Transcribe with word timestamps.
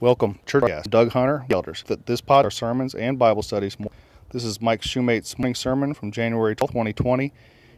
Welcome, 0.00 0.38
Church 0.46 0.64
Guest, 0.64 0.90
Doug 0.90 1.10
Hunter, 1.10 1.44
Elders. 1.50 1.82
That 1.88 2.06
this 2.06 2.20
pod 2.20 2.46
are 2.46 2.52
sermons 2.52 2.94
and 2.94 3.18
Bible 3.18 3.42
studies. 3.42 3.76
This 4.30 4.44
is 4.44 4.60
Mike 4.60 4.82
Shumate's 4.82 5.36
morning 5.40 5.56
sermon 5.56 5.92
from 5.92 6.12
January 6.12 6.54
12, 6.54 6.70
2020. 6.70 7.32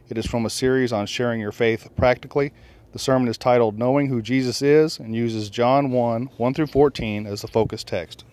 It 0.07 0.17
is 0.19 0.27
from 0.27 0.45
a 0.45 0.49
series 0.51 0.93
on 0.93 1.07
sharing 1.07 1.39
your 1.39 1.51
faith 1.51 1.89
practically. 1.95 2.53
The 2.91 2.99
sermon 2.99 3.27
is 3.27 3.39
titled 3.39 3.79
Knowing 3.79 4.09
Who 4.09 4.21
Jesus 4.21 4.61
Is 4.61 4.99
and 4.99 5.15
uses 5.15 5.49
John 5.49 5.89
1 5.89 6.29
1 6.37 6.53
through 6.53 6.67
14 6.67 7.25
as 7.25 7.41
the 7.41 7.47
focus 7.47 7.83
text. 7.83 8.23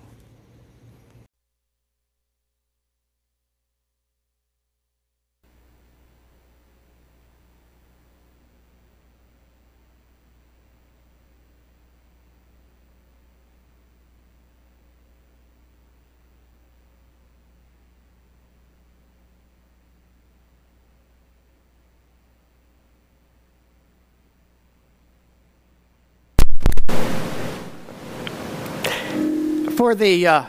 For 29.79 29.95
the 29.95 30.27
uh, 30.27 30.45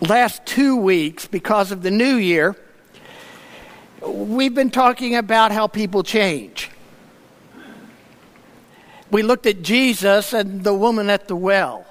last 0.00 0.46
two 0.46 0.76
weeks, 0.76 1.26
because 1.26 1.70
of 1.70 1.82
the 1.82 1.90
new 1.90 2.16
year, 2.16 2.56
we've 4.00 4.54
been 4.54 4.70
talking 4.70 5.14
about 5.14 5.52
how 5.52 5.66
people 5.66 6.02
change. 6.02 6.70
We 9.10 9.22
looked 9.22 9.44
at 9.44 9.60
Jesus 9.60 10.32
and 10.32 10.64
the 10.64 10.72
woman 10.72 11.10
at 11.10 11.28
the 11.28 11.36
well. 11.36 11.84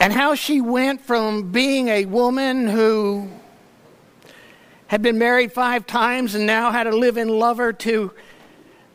And 0.00 0.12
how 0.12 0.34
she 0.34 0.60
went 0.60 1.02
from 1.02 1.52
being 1.52 1.86
a 1.86 2.06
woman 2.06 2.66
who 2.66 3.30
had 4.88 5.00
been 5.00 5.16
married 5.16 5.52
five 5.52 5.86
times 5.86 6.34
and 6.34 6.44
now 6.44 6.72
had 6.72 6.88
a 6.88 6.96
live 6.96 7.18
in 7.18 7.28
lover 7.28 7.72
to 7.72 8.10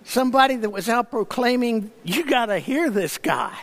somebody 0.04 0.56
that 0.58 0.70
was 0.70 0.90
out 0.90 1.12
proclaiming, 1.12 1.92
You 2.04 2.26
got 2.26 2.48
to 2.48 2.60
hear 2.60 2.90
this 2.90 3.18
guy. 3.18 3.58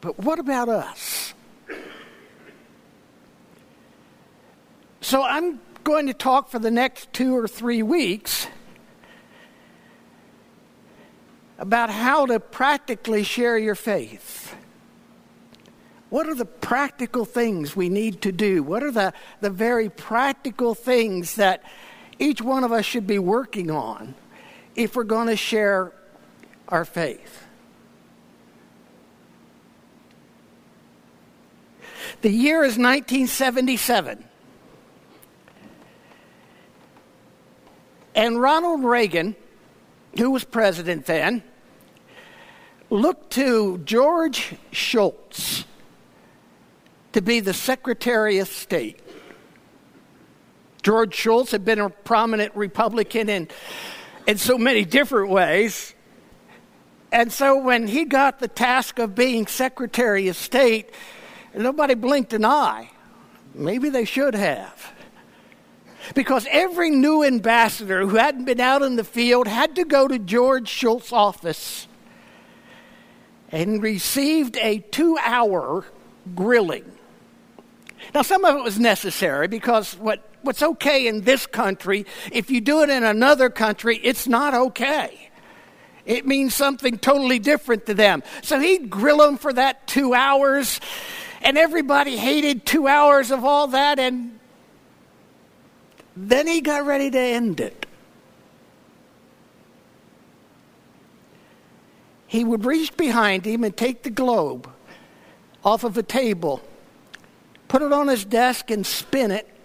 But 0.00 0.18
what 0.18 0.38
about 0.38 0.68
us? 0.68 1.34
So 5.00 5.22
I'm 5.22 5.60
going 5.84 6.06
to 6.06 6.14
talk 6.14 6.48
for 6.48 6.58
the 6.58 6.70
next 6.70 7.12
two 7.12 7.36
or 7.36 7.46
three 7.46 7.82
weeks 7.82 8.48
about 11.58 11.90
how 11.90 12.26
to 12.26 12.40
practically 12.40 13.22
share 13.22 13.56
your 13.56 13.74
faith. 13.74 14.54
What 16.10 16.28
are 16.28 16.34
the 16.34 16.44
practical 16.44 17.24
things 17.24 17.74
we 17.74 17.88
need 17.88 18.22
to 18.22 18.32
do? 18.32 18.62
What 18.62 18.82
are 18.82 18.90
the, 18.90 19.12
the 19.40 19.50
very 19.50 19.88
practical 19.88 20.74
things 20.74 21.36
that 21.36 21.62
each 22.18 22.40
one 22.40 22.64
of 22.64 22.72
us 22.72 22.84
should 22.84 23.06
be 23.06 23.18
working 23.18 23.70
on 23.70 24.14
if 24.74 24.96
we're 24.96 25.04
going 25.04 25.28
to 25.28 25.36
share 25.36 25.92
our 26.68 26.84
faith. 26.84 27.44
The 32.22 32.30
year 32.30 32.64
is 32.64 32.78
1977. 32.78 34.24
And 38.14 38.40
Ronald 38.40 38.82
Reagan, 38.82 39.36
who 40.16 40.30
was 40.30 40.44
president 40.44 41.04
then, 41.04 41.42
looked 42.88 43.32
to 43.32 43.78
George 43.78 44.54
Shultz 44.72 45.64
to 47.12 47.20
be 47.20 47.40
the 47.40 47.52
Secretary 47.52 48.38
of 48.38 48.48
State. 48.48 49.00
George 50.86 51.16
Shultz 51.16 51.50
had 51.50 51.64
been 51.64 51.80
a 51.80 51.90
prominent 51.90 52.54
Republican 52.54 53.28
in, 53.28 53.48
in 54.24 54.38
so 54.38 54.56
many 54.56 54.84
different 54.84 55.30
ways. 55.30 55.96
And 57.10 57.32
so 57.32 57.58
when 57.58 57.88
he 57.88 58.04
got 58.04 58.38
the 58.38 58.46
task 58.46 59.00
of 59.00 59.12
being 59.12 59.48
Secretary 59.48 60.28
of 60.28 60.36
State, 60.36 60.90
nobody 61.52 61.94
blinked 61.94 62.32
an 62.34 62.44
eye. 62.44 62.90
Maybe 63.52 63.88
they 63.88 64.04
should 64.04 64.36
have. 64.36 64.92
Because 66.14 66.46
every 66.52 66.90
new 66.90 67.24
ambassador 67.24 68.06
who 68.06 68.14
hadn't 68.14 68.44
been 68.44 68.60
out 68.60 68.82
in 68.82 68.94
the 68.94 69.02
field 69.02 69.48
had 69.48 69.74
to 69.74 69.84
go 69.84 70.06
to 70.06 70.20
George 70.20 70.68
Shultz's 70.68 71.12
office 71.12 71.88
and 73.50 73.82
received 73.82 74.56
a 74.58 74.78
two 74.78 75.18
hour 75.20 75.84
grilling. 76.36 76.92
Now, 78.14 78.22
some 78.22 78.44
of 78.44 78.54
it 78.54 78.62
was 78.62 78.78
necessary 78.78 79.48
because 79.48 79.94
what 79.94 80.22
what's 80.46 80.62
okay 80.62 81.06
in 81.06 81.22
this 81.22 81.46
country, 81.46 82.06
if 82.32 82.50
you 82.50 82.60
do 82.60 82.82
it 82.82 82.88
in 82.88 83.04
another 83.04 83.50
country, 83.50 83.98
it's 84.02 84.26
not 84.26 84.54
okay. 84.54 85.30
It 86.06 86.24
means 86.24 86.54
something 86.54 86.98
totally 86.98 87.40
different 87.40 87.86
to 87.86 87.94
them. 87.94 88.22
So 88.42 88.60
he'd 88.60 88.88
grill 88.88 89.18
them 89.18 89.36
for 89.36 89.52
that 89.52 89.86
two 89.88 90.14
hours, 90.14 90.80
and 91.42 91.58
everybody 91.58 92.16
hated 92.16 92.64
two 92.64 92.86
hours 92.86 93.32
of 93.32 93.44
all 93.44 93.66
that, 93.68 93.98
and 93.98 94.38
then 96.16 96.46
he 96.46 96.60
got 96.60 96.86
ready 96.86 97.10
to 97.10 97.18
end 97.18 97.60
it. 97.60 97.86
He 102.28 102.44
would 102.44 102.64
reach 102.64 102.96
behind 102.96 103.44
him 103.44 103.64
and 103.64 103.76
take 103.76 104.02
the 104.02 104.10
globe 104.10 104.70
off 105.64 105.82
of 105.82 105.98
a 105.98 106.02
table, 106.02 106.62
put 107.66 107.82
it 107.82 107.92
on 107.92 108.06
his 108.08 108.24
desk, 108.24 108.70
and 108.70 108.86
spin 108.86 109.32
it 109.32 109.55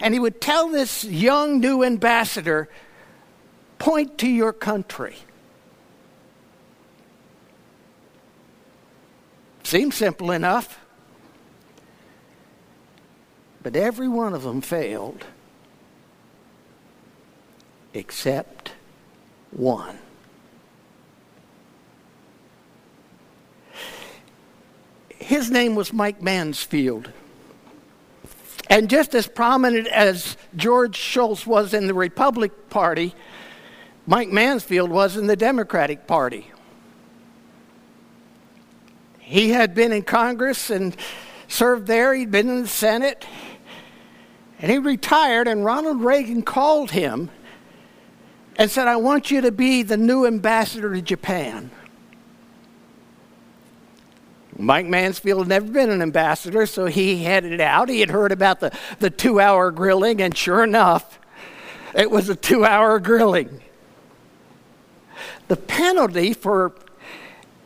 and 0.00 0.14
he 0.14 0.20
would 0.20 0.40
tell 0.40 0.68
this 0.68 1.04
young 1.04 1.60
new 1.60 1.84
ambassador, 1.84 2.68
point 3.78 4.18
to 4.18 4.28
your 4.28 4.52
country. 4.52 5.16
Seems 9.62 9.94
simple 9.94 10.30
enough. 10.30 10.80
But 13.62 13.76
every 13.76 14.08
one 14.08 14.32
of 14.32 14.42
them 14.42 14.62
failed 14.62 15.24
except 17.92 18.72
one. 19.50 19.98
His 25.18 25.50
name 25.50 25.74
was 25.74 25.92
Mike 25.92 26.22
Mansfield. 26.22 27.12
And 28.70 28.88
just 28.88 29.16
as 29.16 29.26
prominent 29.26 29.88
as 29.88 30.36
George 30.54 30.96
Shultz 30.96 31.44
was 31.44 31.74
in 31.74 31.88
the 31.88 31.94
Republic 31.94 32.70
Party, 32.70 33.16
Mike 34.06 34.28
Mansfield 34.28 34.90
was 34.90 35.16
in 35.16 35.26
the 35.26 35.34
Democratic 35.34 36.06
Party. 36.06 36.48
He 39.18 39.50
had 39.50 39.74
been 39.74 39.92
in 39.92 40.02
Congress 40.02 40.70
and 40.70 40.96
served 41.48 41.88
there, 41.88 42.14
he'd 42.14 42.30
been 42.30 42.48
in 42.48 42.62
the 42.62 42.68
Senate, 42.68 43.26
and 44.60 44.70
he 44.70 44.78
retired, 44.78 45.48
and 45.48 45.64
Ronald 45.64 46.00
Reagan 46.00 46.42
called 46.42 46.92
him 46.92 47.28
and 48.54 48.70
said, 48.70 48.86
I 48.86 48.96
want 48.96 49.32
you 49.32 49.40
to 49.40 49.50
be 49.50 49.82
the 49.82 49.96
new 49.96 50.26
ambassador 50.26 50.94
to 50.94 51.02
Japan. 51.02 51.72
Mike 54.60 54.86
Mansfield 54.86 55.40
had 55.40 55.48
never 55.48 55.72
been 55.72 55.90
an 55.90 56.02
ambassador, 56.02 56.66
so 56.66 56.86
he 56.86 57.24
headed 57.24 57.60
out. 57.60 57.88
He 57.88 58.00
had 58.00 58.10
heard 58.10 58.32
about 58.32 58.60
the, 58.60 58.76
the 58.98 59.10
two 59.10 59.40
hour 59.40 59.70
grilling, 59.70 60.20
and 60.20 60.36
sure 60.36 60.62
enough, 60.62 61.18
it 61.94 62.10
was 62.10 62.28
a 62.28 62.36
two 62.36 62.64
hour 62.64 63.00
grilling. 63.00 63.62
The 65.48 65.56
penalty 65.56 66.32
for, 66.34 66.74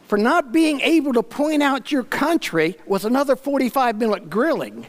for 0.06 0.16
not 0.16 0.52
being 0.52 0.80
able 0.80 1.12
to 1.14 1.22
point 1.22 1.62
out 1.62 1.92
your 1.92 2.04
country 2.04 2.76
was 2.86 3.04
another 3.04 3.36
45 3.36 3.96
minute 3.96 4.30
grilling. 4.30 4.86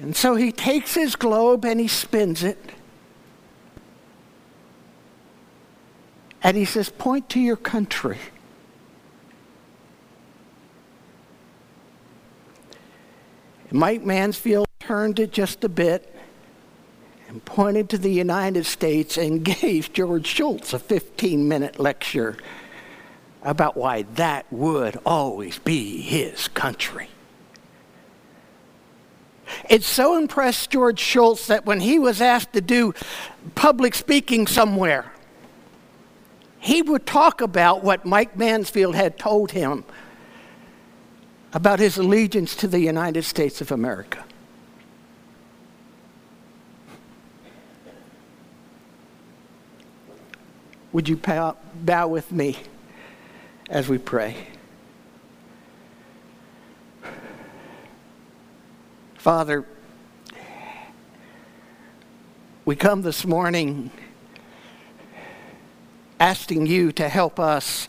And 0.00 0.14
so 0.14 0.34
he 0.34 0.52
takes 0.52 0.94
his 0.94 1.16
globe 1.16 1.64
and 1.64 1.80
he 1.80 1.88
spins 1.88 2.42
it. 2.42 2.58
And 6.42 6.56
he 6.56 6.64
says, 6.64 6.90
Point 6.90 7.30
to 7.30 7.40
your 7.40 7.56
country. 7.56 8.18
Mike 13.74 14.04
Mansfield 14.04 14.68
turned 14.78 15.18
it 15.18 15.32
just 15.32 15.64
a 15.64 15.68
bit 15.68 16.14
and 17.26 17.44
pointed 17.44 17.88
to 17.88 17.98
the 17.98 18.12
United 18.12 18.66
States 18.66 19.16
and 19.16 19.44
gave 19.60 19.92
George 19.92 20.28
Shultz 20.28 20.72
a 20.72 20.78
15 20.78 21.48
minute 21.48 21.80
lecture 21.80 22.36
about 23.42 23.76
why 23.76 24.02
that 24.14 24.46
would 24.52 24.96
always 25.04 25.58
be 25.58 26.00
his 26.00 26.46
country. 26.46 27.08
It 29.68 29.82
so 29.82 30.16
impressed 30.16 30.70
George 30.70 31.00
Shultz 31.00 31.48
that 31.48 31.66
when 31.66 31.80
he 31.80 31.98
was 31.98 32.20
asked 32.20 32.52
to 32.52 32.60
do 32.60 32.94
public 33.56 33.96
speaking 33.96 34.46
somewhere, 34.46 35.12
he 36.60 36.80
would 36.80 37.06
talk 37.06 37.40
about 37.40 37.82
what 37.82 38.06
Mike 38.06 38.36
Mansfield 38.36 38.94
had 38.94 39.18
told 39.18 39.50
him 39.50 39.84
about 41.54 41.78
his 41.78 41.96
allegiance 41.96 42.56
to 42.56 42.66
the 42.66 42.80
United 42.80 43.22
States 43.22 43.60
of 43.60 43.70
America. 43.70 44.24
Would 50.92 51.08
you 51.08 51.16
bow, 51.16 52.08
with 52.08 52.30
me 52.32 52.56
as 53.70 53.88
we 53.88 53.98
pray? 53.98 54.36
Father, 59.14 59.64
we 62.64 62.76
come 62.76 63.02
this 63.02 63.24
morning 63.24 63.90
asking 66.20 66.66
you 66.66 66.92
to 66.92 67.08
help 67.08 67.38
us 67.40 67.88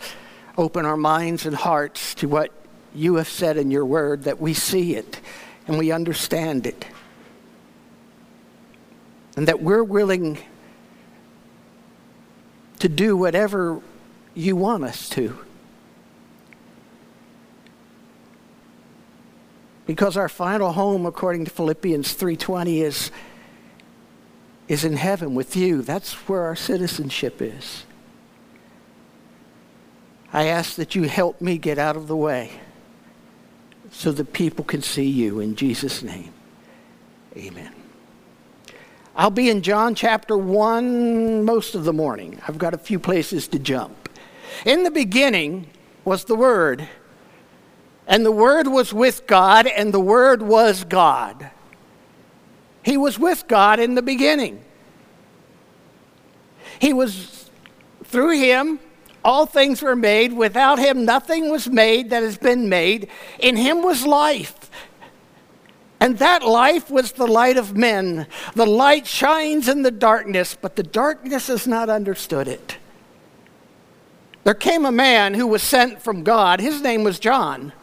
open 0.58 0.86
our 0.86 0.98
minds 0.98 1.46
and 1.46 1.56
hearts 1.56 2.16
to 2.16 2.28
what 2.28 2.52
you 2.96 3.16
have 3.16 3.30
said 3.30 3.58
in 3.58 3.72
your 3.72 3.86
word, 3.86 4.24
that 4.24 4.40
we 4.40 4.54
see 4.54 4.96
it 4.96 5.20
and 5.68 5.78
we 5.78 5.92
understand 5.92 6.66
it. 6.66 6.86
And 9.36 9.48
that 9.48 9.62
we're 9.62 9.84
willing 9.84 10.38
to 12.80 12.90
do 12.90 13.18
whatever 13.18 13.82
you 14.34 14.56
want 14.56 14.84
us 14.84 15.10
to. 15.10 15.46
because 19.86 20.18
our 20.18 20.30
final 20.30 20.72
home 20.74 21.06
according 21.06 21.46
to 21.46 21.52
philippians 21.52 22.16
3.20 22.16 22.82
is, 22.82 23.12
is 24.68 24.84
in 24.84 24.96
heaven 24.98 25.36
with 25.36 25.56
you 25.56 25.82
that's 25.82 26.14
where 26.28 26.42
our 26.42 26.56
citizenship 26.56 27.42
is 27.42 27.86
i 30.34 30.46
ask 30.46 30.76
that 30.76 30.96
you 30.96 31.04
help 31.04 31.40
me 31.42 31.58
get 31.58 31.78
out 31.78 31.96
of 31.96 32.08
the 32.08 32.16
way 32.16 32.52
so 33.96 34.12
that 34.12 34.34
people 34.34 34.64
can 34.64 34.82
see 34.82 35.08
you 35.08 35.40
in 35.40 35.56
jesus 35.56 36.04
name 36.04 36.34
amen 37.38 37.74
i'll 39.16 39.30
be 39.30 39.50
in 39.50 39.62
john 39.62 39.96
chapter 39.96 40.38
1 40.38 41.44
most 41.44 41.76
of 41.76 41.84
the 41.86 41.94
morning 41.94 42.40
i've 42.48 42.58
got 42.58 42.74
a 42.74 42.78
few 42.78 43.00
places 43.00 43.48
to 43.48 43.60
jump 43.60 44.10
in 44.66 44.84
the 44.84 44.92
beginning 44.92 45.68
was 46.04 46.26
the 46.26 46.36
word 46.36 46.88
and 48.08 48.26
the 48.26 48.32
Word 48.32 48.68
was 48.68 48.94
with 48.94 49.26
God, 49.26 49.66
and 49.66 49.94
the 49.94 50.00
Word 50.00 50.42
was 50.42 50.84
God. 50.84 51.50
He 52.84 52.98
was 52.98 53.18
with 53.18 53.48
God 53.48 53.80
in 53.80 53.96
the 53.96 54.04
beginning. 54.04 54.64
He 56.80 56.94
was, 56.94 57.50
through 58.04 58.38
Him, 58.40 58.80
all 59.26 59.46
things 59.46 59.82
were 59.82 59.96
made. 59.96 60.32
Without 60.32 60.80
Him, 60.80 61.04
nothing 61.04 61.50
was 61.50 61.68
made 61.68 62.12
that 62.12 62.24
has 62.24 62.38
been 62.38 62.70
made. 62.70 63.10
In 63.40 63.58
Him 63.58 63.82
was 63.82 64.06
life. 64.06 64.70
And 66.00 66.20
that 66.20 66.44
life 66.44 66.92
was 66.92 67.14
the 67.14 67.26
light 67.26 67.58
of 67.58 67.76
men. 67.76 68.28
The 68.54 68.68
light 68.68 69.08
shines 69.08 69.68
in 69.68 69.82
the 69.82 69.92
darkness, 69.92 70.56
but 70.60 70.76
the 70.76 70.84
darkness 70.84 71.48
has 71.48 71.66
not 71.66 71.90
understood 71.90 72.48
it. 72.48 72.78
There 74.44 74.54
came 74.54 74.86
a 74.86 74.92
man 74.92 75.34
who 75.34 75.48
was 75.48 75.64
sent 75.64 76.04
from 76.04 76.22
God. 76.22 76.60
His 76.60 76.82
name 76.82 77.04
was 77.04 77.18
John. 77.18 77.74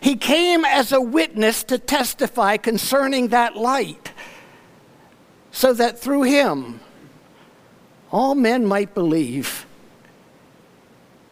He 0.00 0.16
came 0.16 0.64
as 0.64 0.92
a 0.92 1.00
witness 1.00 1.62
to 1.64 1.76
testify 1.76 2.56
concerning 2.56 3.28
that 3.28 3.56
light, 3.56 4.12
so 5.50 5.74
that 5.74 5.98
through 5.98 6.22
him 6.22 6.80
all 8.10 8.34
men 8.34 8.64
might 8.64 8.94
believe. 8.94 9.65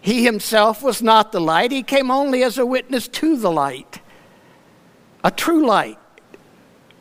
He 0.05 0.23
himself 0.23 0.83
was 0.83 1.01
not 1.01 1.33
the 1.33 1.41
light, 1.41 1.73
he 1.73 1.83
came 1.83 2.11
only 2.11 2.43
as 2.43 2.59
a 2.59 2.67
witness 2.67 3.09
to 3.09 3.39
the 3.39 3.51
light, 3.51 4.01
a 5.25 5.31
true 5.31 5.67
light 5.67 5.99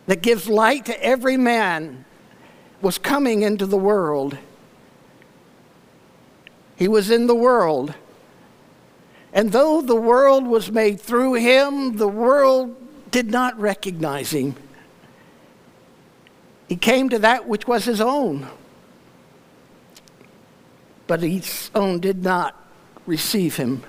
that 0.05 0.21
gives 0.21 0.47
light 0.47 0.85
to 0.85 1.03
every 1.03 1.35
man 1.35 2.05
was 2.81 2.97
coming 2.97 3.41
into 3.41 3.65
the 3.65 3.75
world. 3.75 4.38
He 6.77 6.88
was 6.88 7.11
in 7.11 7.27
the 7.27 7.35
world 7.35 7.94
and 9.33 9.51
though 9.51 9.81
the 9.81 9.97
world 9.97 10.47
was 10.47 10.71
made 10.71 11.01
through 11.01 11.33
him, 11.33 11.97
the 11.97 12.07
world 12.07 12.73
did 13.11 13.31
not 13.31 13.59
recognize 13.59 14.31
him. 14.31 14.56
He 16.69 16.77
came 16.77 17.09
to 17.09 17.19
that 17.19 17.49
which 17.49 17.67
was 17.67 17.83
his 17.83 17.99
own, 17.99 18.47
but 21.06 21.21
his 21.21 21.69
own 21.75 21.99
did 21.99 22.23
not 22.23 22.62
receive 23.05 23.57
him. 23.57 23.83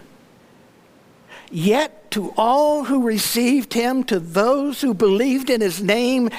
Yet 1.50 2.10
to 2.12 2.32
all 2.36 2.84
who 2.84 3.02
received 3.02 3.74
him, 3.74 4.04
to 4.04 4.18
those 4.18 4.80
who 4.80 4.94
believed 4.94 5.50
in 5.50 5.60
his 5.60 5.82
name, 5.82 6.30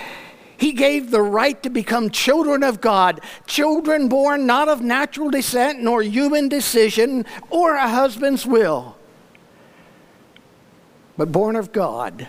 he 0.57 0.71
gave 0.71 1.11
the 1.11 1.21
right 1.21 1.61
to 1.63 1.69
become 1.69 2.09
children 2.09 2.63
of 2.63 2.81
God, 2.81 3.21
children 3.45 4.07
born 4.07 4.45
not 4.45 4.69
of 4.69 4.81
natural 4.81 5.29
descent 5.29 5.81
nor 5.81 6.01
human 6.01 6.47
decision 6.47 7.25
or 7.49 7.75
a 7.75 7.87
husband's 7.87 8.45
will, 8.45 8.97
but 11.17 11.31
born 11.31 11.55
of 11.55 11.71
God. 11.71 12.27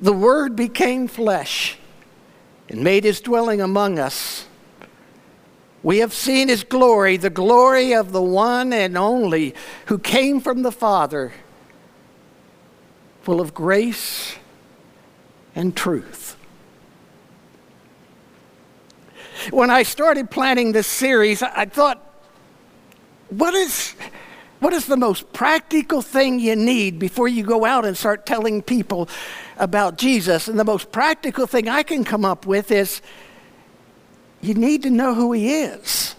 The 0.00 0.12
Word 0.12 0.56
became 0.56 1.08
flesh 1.08 1.78
and 2.68 2.82
made 2.82 3.04
his 3.04 3.20
dwelling 3.20 3.60
among 3.60 3.98
us. 3.98 4.46
We 5.82 5.98
have 5.98 6.12
seen 6.12 6.48
his 6.48 6.62
glory, 6.62 7.16
the 7.16 7.30
glory 7.30 7.94
of 7.94 8.12
the 8.12 8.22
one 8.22 8.72
and 8.72 8.98
only 8.98 9.54
who 9.86 9.98
came 9.98 10.40
from 10.40 10.62
the 10.62 10.72
Father, 10.72 11.32
full 13.22 13.40
of 13.40 13.54
grace 13.54 14.36
and 15.54 15.74
truth. 15.74 16.36
When 19.50 19.70
I 19.70 19.84
started 19.84 20.30
planning 20.30 20.72
this 20.72 20.86
series, 20.86 21.42
I 21.42 21.64
thought, 21.64 22.06
what 23.30 23.54
is, 23.54 23.94
what 24.58 24.74
is 24.74 24.84
the 24.84 24.98
most 24.98 25.32
practical 25.32 26.02
thing 26.02 26.40
you 26.40 26.56
need 26.56 26.98
before 26.98 27.26
you 27.26 27.42
go 27.42 27.64
out 27.64 27.86
and 27.86 27.96
start 27.96 28.26
telling 28.26 28.60
people 28.60 29.08
about 29.56 29.96
Jesus? 29.96 30.46
And 30.46 30.58
the 30.58 30.64
most 30.64 30.92
practical 30.92 31.46
thing 31.46 31.70
I 31.70 31.82
can 31.82 32.04
come 32.04 32.26
up 32.26 32.44
with 32.44 32.70
is 32.70 33.00
you 34.40 34.54
need 34.54 34.82
to 34.82 34.90
know 34.90 35.14
who 35.14 35.32
He 35.32 35.62
is. 35.62 36.14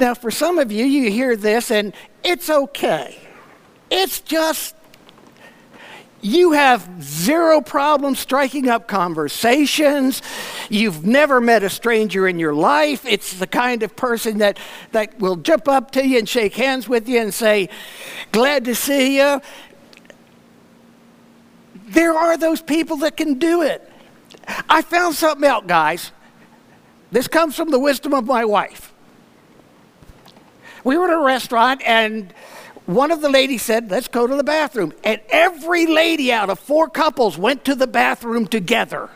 Now, 0.00 0.14
for 0.14 0.30
some 0.30 0.58
of 0.58 0.72
you, 0.72 0.84
you 0.84 1.10
hear 1.10 1.36
this 1.36 1.70
and 1.70 1.94
it's 2.22 2.50
okay. 2.50 3.18
It's 3.90 4.20
just 4.20 4.74
you 6.24 6.52
have 6.52 6.88
zero 7.02 7.60
problem 7.60 8.14
striking 8.14 8.66
up 8.66 8.88
conversations. 8.88 10.22
You've 10.70 11.04
never 11.04 11.38
met 11.38 11.62
a 11.62 11.68
stranger 11.68 12.26
in 12.26 12.38
your 12.38 12.54
life. 12.54 13.04
It's 13.04 13.34
the 13.34 13.46
kind 13.46 13.82
of 13.82 13.94
person 13.94 14.38
that, 14.38 14.58
that 14.92 15.18
will 15.18 15.36
jump 15.36 15.68
up 15.68 15.90
to 15.92 16.06
you 16.06 16.18
and 16.18 16.26
shake 16.26 16.54
hands 16.54 16.88
with 16.88 17.10
you 17.10 17.20
and 17.20 17.32
say, 17.32 17.68
Glad 18.32 18.64
to 18.64 18.74
see 18.74 19.18
you. 19.18 19.42
There 21.94 22.12
are 22.12 22.36
those 22.36 22.60
people 22.60 22.98
that 22.98 23.16
can 23.16 23.38
do 23.38 23.62
it. 23.62 23.90
I 24.68 24.82
found 24.82 25.14
something 25.14 25.48
out, 25.48 25.66
guys. 25.66 26.10
This 27.10 27.28
comes 27.28 27.56
from 27.56 27.70
the 27.70 27.78
wisdom 27.78 28.12
of 28.12 28.26
my 28.26 28.44
wife. 28.44 28.92
We 30.82 30.98
were 30.98 31.06
at 31.06 31.14
a 31.14 31.24
restaurant 31.24 31.80
and 31.86 32.34
one 32.86 33.10
of 33.10 33.22
the 33.22 33.30
ladies 33.30 33.62
said, 33.62 33.90
Let's 33.90 34.08
go 34.08 34.26
to 34.26 34.36
the 34.36 34.44
bathroom. 34.44 34.92
And 35.04 35.20
every 35.30 35.86
lady 35.86 36.30
out 36.32 36.50
of 36.50 36.58
four 36.58 36.88
couples 36.90 37.38
went 37.38 37.64
to 37.64 37.74
the 37.74 37.86
bathroom 37.86 38.46
together. 38.46 39.08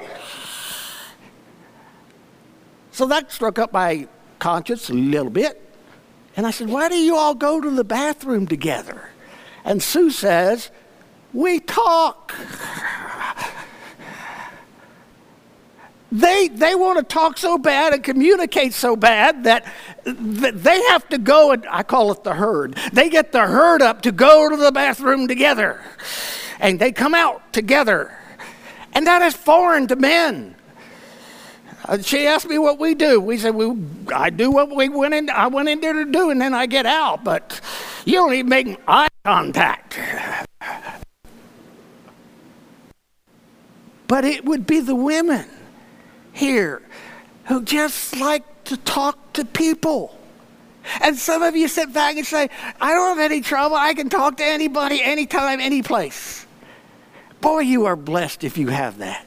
So 2.92 3.06
that 3.06 3.30
struck 3.30 3.58
up 3.58 3.72
my 3.72 4.08
conscience 4.38 4.88
a 4.88 4.94
little 4.94 5.30
bit. 5.30 5.62
And 6.36 6.46
I 6.46 6.50
said, 6.50 6.68
Why 6.68 6.88
do 6.88 6.96
you 6.96 7.16
all 7.16 7.34
go 7.34 7.60
to 7.60 7.70
the 7.70 7.84
bathroom 7.84 8.46
together? 8.46 9.10
And 9.64 9.82
Sue 9.82 10.10
says, 10.10 10.70
We 11.32 11.60
talk. 11.60 12.34
They, 16.10 16.48
they 16.48 16.74
want 16.74 16.98
to 16.98 17.04
talk 17.04 17.36
so 17.36 17.58
bad 17.58 17.92
and 17.92 18.02
communicate 18.02 18.72
so 18.72 18.96
bad 18.96 19.44
that, 19.44 19.66
they 20.04 20.82
have 20.84 21.06
to 21.10 21.18
go, 21.18 21.52
and 21.52 21.66
I 21.68 21.82
call 21.82 22.12
it 22.12 22.24
the 22.24 22.32
herd. 22.32 22.78
They 22.94 23.10
get 23.10 23.32
the 23.32 23.46
herd 23.46 23.82
up 23.82 24.00
to 24.02 24.12
go 24.12 24.48
to 24.48 24.56
the 24.56 24.72
bathroom 24.72 25.28
together. 25.28 25.82
And 26.60 26.78
they 26.78 26.92
come 26.92 27.14
out 27.14 27.52
together. 27.52 28.16
And 28.94 29.06
that 29.06 29.20
is 29.20 29.34
foreign 29.34 29.86
to 29.88 29.96
men. 29.96 30.54
Uh, 31.84 31.98
she 31.98 32.26
asked 32.26 32.48
me 32.48 32.56
what 32.58 32.78
we 32.78 32.94
do. 32.94 33.20
We 33.20 33.36
said, 33.36 33.54
we, 33.54 33.76
I 34.14 34.30
do 34.30 34.50
what 34.50 34.74
we 34.74 34.88
went 34.88 35.14
in, 35.14 35.28
I 35.28 35.46
went 35.48 35.68
in 35.68 35.80
there 35.80 35.92
to 35.92 36.04
do, 36.04 36.30
and 36.30 36.40
then 36.40 36.54
I 36.54 36.66
get 36.66 36.86
out. 36.86 37.22
But 37.22 37.60
you 38.06 38.14
don't 38.14 38.32
even 38.32 38.48
make 38.48 38.80
eye 38.88 39.08
contact. 39.24 39.98
But 44.08 44.24
it 44.24 44.44
would 44.44 44.66
be 44.66 44.80
the 44.80 44.94
women 44.96 45.46
here 46.32 46.82
who 47.44 47.62
just 47.62 48.16
like 48.16 48.64
to 48.64 48.76
talk 48.78 49.34
to 49.34 49.44
people. 49.44 50.18
And 51.00 51.16
some 51.16 51.42
of 51.42 51.54
you 51.54 51.68
sit 51.68 51.92
back 51.92 52.16
and 52.16 52.26
say, 52.26 52.48
I 52.80 52.94
don't 52.94 53.16
have 53.16 53.30
any 53.30 53.42
trouble. 53.42 53.76
I 53.76 53.94
can 53.94 54.08
talk 54.08 54.38
to 54.38 54.44
anybody, 54.44 55.02
anytime, 55.02 55.60
any 55.60 55.82
place. 55.82 56.46
Boy, 57.40 57.60
you 57.60 57.84
are 57.84 57.96
blessed 57.96 58.42
if 58.42 58.56
you 58.56 58.68
have 58.68 58.98
that. 58.98 59.26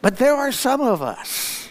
But 0.00 0.18
there 0.18 0.34
are 0.34 0.52
some 0.52 0.80
of 0.80 1.02
us. 1.02 1.68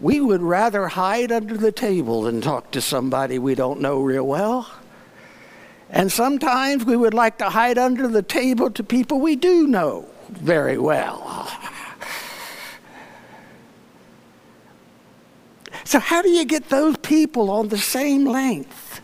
We 0.00 0.20
would 0.20 0.42
rather 0.42 0.88
hide 0.88 1.32
under 1.32 1.56
the 1.56 1.72
table 1.72 2.22
than 2.22 2.40
talk 2.40 2.70
to 2.72 2.80
somebody 2.80 3.38
we 3.38 3.54
don't 3.54 3.80
know 3.80 4.00
real 4.00 4.26
well. 4.26 4.70
And 5.94 6.10
sometimes 6.10 6.84
we 6.84 6.96
would 6.96 7.14
like 7.14 7.38
to 7.38 7.48
hide 7.48 7.78
under 7.78 8.08
the 8.08 8.20
table 8.20 8.68
to 8.72 8.82
people 8.82 9.20
we 9.20 9.36
do 9.36 9.68
know 9.68 10.08
very 10.28 10.76
well. 10.76 11.48
So, 15.84 16.00
how 16.00 16.20
do 16.22 16.30
you 16.30 16.44
get 16.44 16.70
those 16.70 16.96
people 16.96 17.50
on 17.50 17.68
the 17.68 17.78
same 17.78 18.24
length? 18.24 19.00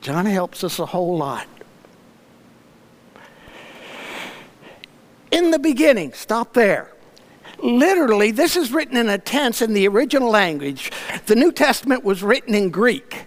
John 0.00 0.26
helps 0.26 0.64
us 0.64 0.80
a 0.80 0.86
whole 0.86 1.16
lot. 1.16 1.46
In 5.30 5.52
the 5.52 5.60
beginning, 5.60 6.12
stop 6.12 6.54
there. 6.54 6.95
Literally, 7.62 8.30
this 8.30 8.56
is 8.56 8.72
written 8.72 8.96
in 8.96 9.08
a 9.08 9.18
tense 9.18 9.62
in 9.62 9.72
the 9.72 9.88
original 9.88 10.30
language. 10.30 10.92
The 11.26 11.34
New 11.34 11.52
Testament 11.52 12.04
was 12.04 12.22
written 12.22 12.54
in 12.54 12.70
Greek. 12.70 13.26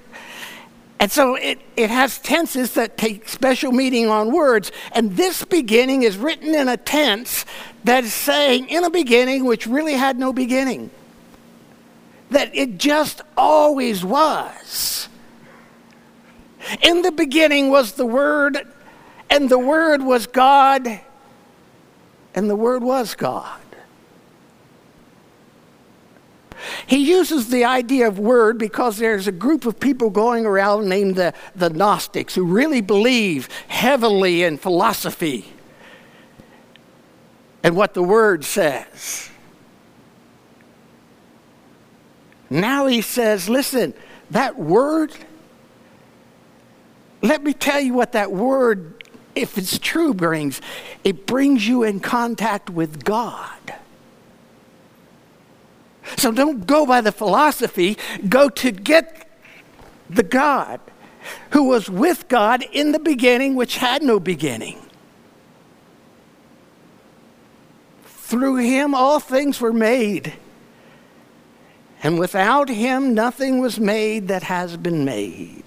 And 0.99 1.09
so 1.09 1.35
it, 1.35 1.59
it 1.77 1.89
has 1.89 2.19
tenses 2.19 2.73
that 2.73 2.97
take 2.97 3.29
special 3.29 3.71
meaning 3.71 4.09
on 4.09 4.33
words. 4.33 4.71
And 4.91 5.15
this 5.15 5.45
beginning 5.45 6.03
is 6.03 6.17
written 6.17 6.53
in 6.53 6.67
a 6.67 6.75
tense 6.75 7.45
that 7.85 8.03
is 8.03 8.13
saying, 8.13 8.67
in 8.67 8.83
a 8.83 8.89
beginning, 8.89 9.45
which 9.45 9.65
really 9.65 9.93
had 9.93 10.19
no 10.19 10.33
beginning. 10.33 10.91
That 12.31 12.53
it 12.53 12.77
just 12.77 13.21
always 13.37 14.03
was. 14.03 15.07
In 16.81 17.01
the 17.01 17.11
beginning 17.11 17.69
was 17.69 17.93
the 17.93 18.05
Word, 18.05 18.59
and 19.29 19.49
the 19.49 19.57
Word 19.57 20.03
was 20.03 20.27
God, 20.27 20.99
and 22.35 22.49
the 22.49 22.55
Word 22.55 22.83
was 22.83 23.15
God. 23.15 23.58
He 26.89 27.07
uses 27.07 27.49
the 27.49 27.65
idea 27.65 28.07
of 28.07 28.17
word 28.17 28.57
because 28.57 28.97
there's 28.97 29.27
a 29.27 29.31
group 29.31 29.67
of 29.67 29.79
people 29.79 30.09
going 30.09 30.47
around 30.47 30.89
named 30.89 31.17
the, 31.17 31.35
the 31.55 31.69
Gnostics 31.69 32.33
who 32.33 32.43
really 32.43 32.81
believe 32.81 33.47
heavily 33.67 34.41
in 34.41 34.57
philosophy 34.57 35.53
and 37.61 37.75
what 37.75 37.93
the 37.93 38.01
word 38.01 38.43
says. 38.43 39.29
Now 42.49 42.87
he 42.87 43.01
says, 43.01 43.47
listen, 43.47 43.93
that 44.31 44.57
word, 44.57 45.13
let 47.21 47.43
me 47.43 47.53
tell 47.53 47.79
you 47.79 47.93
what 47.93 48.13
that 48.13 48.31
word, 48.31 49.03
if 49.35 49.59
it's 49.59 49.77
true, 49.77 50.15
brings. 50.15 50.59
It 51.03 51.27
brings 51.27 51.67
you 51.67 51.83
in 51.83 51.99
contact 51.99 52.71
with 52.71 53.03
God. 53.03 53.75
So 56.17 56.31
don't 56.31 56.65
go 56.65 56.85
by 56.85 57.01
the 57.01 57.11
philosophy, 57.11 57.97
go 58.27 58.49
to 58.49 58.71
get 58.71 59.27
the 60.09 60.23
God 60.23 60.79
who 61.51 61.65
was 61.65 61.89
with 61.89 62.27
God 62.27 62.63
in 62.71 62.91
the 62.91 62.99
beginning, 62.99 63.55
which 63.55 63.77
had 63.77 64.01
no 64.01 64.19
beginning. 64.19 64.81
Through 68.05 68.57
him, 68.57 68.93
all 68.93 69.19
things 69.19 69.59
were 69.59 69.73
made. 69.73 70.33
And 72.01 72.17
without 72.17 72.69
him, 72.69 73.13
nothing 73.13 73.59
was 73.59 73.79
made 73.79 74.27
that 74.29 74.43
has 74.43 74.77
been 74.77 75.03
made. 75.03 75.63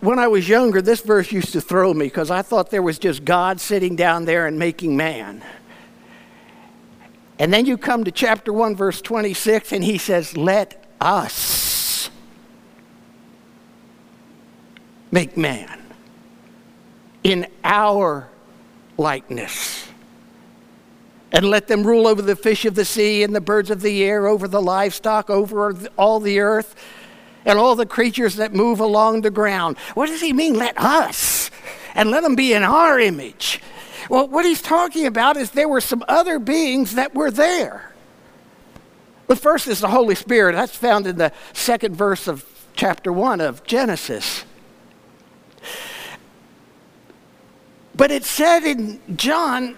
When 0.00 0.18
I 0.18 0.28
was 0.28 0.48
younger, 0.48 0.80
this 0.80 1.00
verse 1.00 1.32
used 1.32 1.52
to 1.52 1.60
throw 1.60 1.92
me 1.92 2.06
because 2.06 2.30
I 2.30 2.42
thought 2.42 2.70
there 2.70 2.82
was 2.82 2.98
just 2.98 3.24
God 3.24 3.60
sitting 3.60 3.96
down 3.96 4.24
there 4.24 4.46
and 4.46 4.58
making 4.58 4.96
man. 4.96 5.42
And 7.38 7.52
then 7.52 7.66
you 7.66 7.76
come 7.76 8.04
to 8.04 8.10
chapter 8.10 8.52
1, 8.52 8.76
verse 8.76 9.02
26, 9.02 9.72
and 9.72 9.84
he 9.84 9.98
says, 9.98 10.36
Let 10.36 10.82
us 11.00 12.10
make 15.10 15.36
man 15.36 15.82
in 17.22 17.46
our 17.62 18.28
likeness. 18.96 19.88
And 21.32 21.50
let 21.50 21.66
them 21.66 21.86
rule 21.86 22.06
over 22.06 22.22
the 22.22 22.36
fish 22.36 22.64
of 22.64 22.74
the 22.74 22.84
sea 22.84 23.22
and 23.22 23.34
the 23.34 23.40
birds 23.40 23.70
of 23.70 23.82
the 23.82 24.02
air, 24.04 24.26
over 24.26 24.48
the 24.48 24.62
livestock, 24.62 25.28
over 25.28 25.74
all 25.98 26.20
the 26.20 26.40
earth, 26.40 26.74
and 27.44 27.58
all 27.58 27.74
the 27.74 27.84
creatures 27.84 28.36
that 28.36 28.54
move 28.54 28.80
along 28.80 29.20
the 29.20 29.30
ground. 29.30 29.76
What 29.94 30.06
does 30.06 30.20
he 30.20 30.32
mean? 30.32 30.54
Let 30.54 30.78
us. 30.78 31.50
And 31.94 32.10
let 32.10 32.22
them 32.22 32.36
be 32.36 32.52
in 32.52 32.62
our 32.62 32.98
image. 32.98 33.60
Well, 34.08 34.28
what 34.28 34.44
he's 34.44 34.62
talking 34.62 35.06
about 35.06 35.36
is 35.36 35.50
there 35.50 35.68
were 35.68 35.80
some 35.80 36.04
other 36.08 36.38
beings 36.38 36.94
that 36.94 37.14
were 37.14 37.30
there. 37.30 37.92
The 39.26 39.36
first 39.36 39.66
is 39.66 39.80
the 39.80 39.88
Holy 39.88 40.14
Spirit. 40.14 40.54
That's 40.54 40.76
found 40.76 41.06
in 41.06 41.16
the 41.16 41.32
second 41.52 41.96
verse 41.96 42.28
of 42.28 42.44
chapter 42.74 43.12
1 43.12 43.40
of 43.40 43.64
Genesis. 43.64 44.44
But 47.94 48.10
it 48.10 48.24
said 48.24 48.64
in 48.64 49.00
John, 49.16 49.76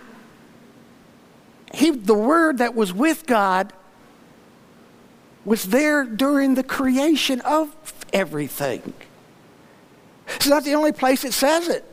he, 1.72 1.90
the 1.90 2.14
Word 2.14 2.58
that 2.58 2.74
was 2.74 2.92
with 2.92 3.26
God 3.26 3.72
was 5.44 5.66
there 5.66 6.04
during 6.04 6.54
the 6.54 6.62
creation 6.62 7.40
of 7.42 7.74
everything. 8.12 8.92
It's 10.36 10.46
not 10.46 10.64
the 10.64 10.74
only 10.74 10.92
place 10.92 11.24
it 11.24 11.32
says 11.32 11.68
it. 11.68 11.87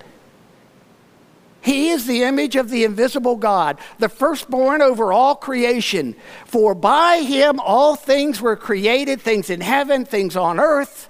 He 1.65 1.89
is 1.89 2.05
the 2.05 2.21
image 2.21 2.55
of 2.55 2.69
the 2.69 2.83
invisible 2.83 3.37
God, 3.37 3.79
the 3.97 4.07
firstborn 4.07 4.83
over 4.83 5.11
all 5.11 5.33
creation. 5.33 6.15
For 6.45 6.75
by 6.75 7.21
him 7.21 7.59
all 7.59 7.95
things 7.95 8.39
were 8.39 8.55
created, 8.55 9.19
things 9.19 9.49
in 9.49 9.61
heaven, 9.61 10.05
things 10.05 10.35
on 10.35 10.59
earth, 10.59 11.09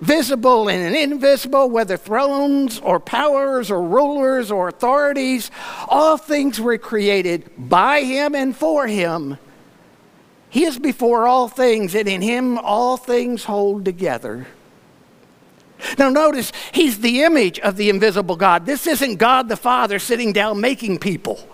visible 0.00 0.70
and 0.70 0.96
invisible, 0.96 1.68
whether 1.68 1.98
thrones 1.98 2.80
or 2.80 2.98
powers 2.98 3.70
or 3.70 3.82
rulers 3.82 4.50
or 4.50 4.68
authorities. 4.68 5.50
All 5.88 6.16
things 6.16 6.58
were 6.58 6.78
created 6.78 7.50
by 7.58 8.00
him 8.00 8.34
and 8.34 8.56
for 8.56 8.86
him. 8.86 9.36
He 10.48 10.64
is 10.64 10.78
before 10.78 11.28
all 11.28 11.48
things, 11.48 11.94
and 11.94 12.08
in 12.08 12.22
him 12.22 12.56
all 12.56 12.96
things 12.96 13.44
hold 13.44 13.84
together. 13.84 14.46
Now, 15.98 16.10
notice, 16.10 16.52
he's 16.72 17.00
the 17.00 17.22
image 17.22 17.58
of 17.60 17.76
the 17.76 17.90
invisible 17.90 18.36
God. 18.36 18.66
This 18.66 18.86
isn't 18.86 19.16
God 19.16 19.48
the 19.48 19.56
Father 19.56 19.98
sitting 19.98 20.32
down 20.32 20.60
making 20.60 20.98
people. 20.98 21.48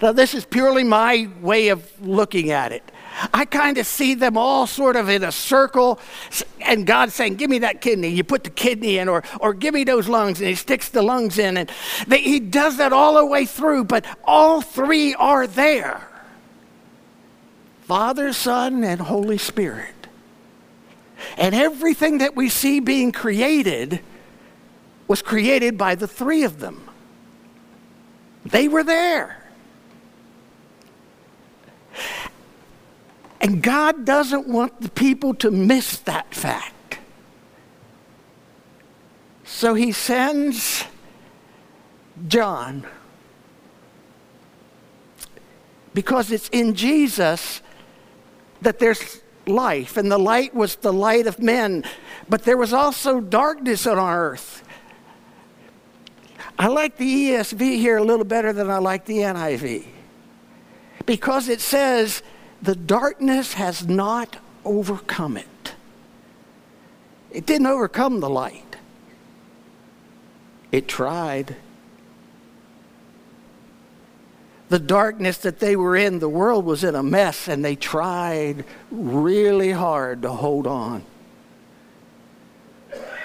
Now, 0.00 0.12
this 0.12 0.34
is 0.34 0.44
purely 0.44 0.84
my 0.84 1.28
way 1.40 1.68
of 1.68 1.90
looking 2.00 2.50
at 2.50 2.72
it. 2.72 2.82
I 3.32 3.44
kind 3.44 3.78
of 3.78 3.86
see 3.86 4.14
them 4.14 4.36
all 4.36 4.66
sort 4.66 4.96
of 4.96 5.08
in 5.08 5.22
a 5.22 5.32
circle, 5.32 6.00
and 6.60 6.86
God 6.86 7.12
saying, 7.12 7.36
Give 7.36 7.50
me 7.50 7.58
that 7.60 7.80
kidney. 7.80 8.08
You 8.08 8.24
put 8.24 8.44
the 8.44 8.50
kidney 8.50 8.98
in, 8.98 9.08
or, 9.08 9.22
or 9.40 9.52
give 9.52 9.74
me 9.74 9.84
those 9.84 10.08
lungs, 10.08 10.40
and 10.40 10.48
He 10.48 10.54
sticks 10.54 10.88
the 10.88 11.02
lungs 11.02 11.38
in. 11.38 11.56
And 11.56 11.70
they, 12.06 12.20
He 12.20 12.40
does 12.40 12.78
that 12.78 12.92
all 12.92 13.14
the 13.14 13.26
way 13.26 13.44
through, 13.44 13.84
but 13.84 14.04
all 14.24 14.60
three 14.62 15.14
are 15.14 15.46
there 15.46 16.08
Father, 17.82 18.32
Son, 18.32 18.82
and 18.84 19.00
Holy 19.00 19.38
Spirit. 19.38 20.01
And 21.36 21.54
everything 21.54 22.18
that 22.18 22.36
we 22.36 22.48
see 22.48 22.80
being 22.80 23.12
created 23.12 24.00
was 25.08 25.22
created 25.22 25.76
by 25.76 25.94
the 25.94 26.06
three 26.08 26.44
of 26.44 26.58
them. 26.58 26.88
They 28.44 28.68
were 28.68 28.84
there. 28.84 29.42
And 33.40 33.62
God 33.62 34.04
doesn't 34.04 34.46
want 34.46 34.80
the 34.80 34.88
people 34.88 35.34
to 35.34 35.50
miss 35.50 35.98
that 35.98 36.34
fact. 36.34 36.98
So 39.44 39.74
he 39.74 39.92
sends 39.92 40.84
John 42.28 42.86
because 45.94 46.30
it's 46.30 46.48
in 46.50 46.74
Jesus 46.74 47.60
that 48.60 48.78
there's 48.78 49.20
life, 49.46 49.96
and 49.96 50.10
the 50.10 50.18
light 50.18 50.54
was 50.54 50.76
the 50.76 50.92
light 50.92 51.26
of 51.26 51.38
men. 51.38 51.84
But 52.28 52.44
there 52.44 52.56
was 52.56 52.72
also 52.72 53.20
darkness 53.20 53.86
on 53.86 53.98
earth. 53.98 54.62
I 56.58 56.68
like 56.68 56.96
the 56.96 57.30
ESV 57.30 57.60
here 57.78 57.96
a 57.96 58.04
little 58.04 58.24
better 58.24 58.52
than 58.52 58.70
I 58.70 58.78
like 58.78 59.06
the 59.06 59.18
NIV. 59.18 59.86
because 61.06 61.48
it 61.48 61.60
says, 61.60 62.22
the 62.60 62.76
darkness 62.76 63.54
has 63.54 63.88
not 63.88 64.36
overcome 64.64 65.36
it. 65.36 65.74
It 67.32 67.44
didn't 67.46 67.66
overcome 67.66 68.20
the 68.20 68.30
light, 68.30 68.76
it 70.70 70.86
tried. 70.86 71.56
The 74.72 74.78
darkness 74.78 75.36
that 75.36 75.58
they 75.58 75.76
were 75.76 75.94
in, 75.94 76.18
the 76.18 76.30
world 76.30 76.64
was 76.64 76.82
in 76.82 76.94
a 76.94 77.02
mess, 77.02 77.46
and 77.46 77.62
they 77.62 77.76
tried 77.76 78.64
really 78.90 79.70
hard 79.70 80.22
to 80.22 80.30
hold 80.30 80.66
on 80.66 81.04